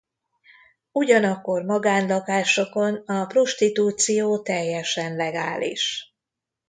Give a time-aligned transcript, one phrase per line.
[0.91, 6.15] Ugyanakkor magánlakásokon a prostitúció teljesen legális.